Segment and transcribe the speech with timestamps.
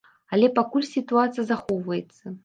[0.35, 2.33] Але пакуль сітуацыя захоўваецца.